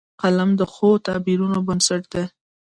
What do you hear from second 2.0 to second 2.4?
دی